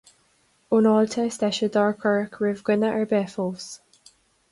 [0.77, 3.67] An fháilte is deise dár cuireadh roimh dhuine ar bith fós.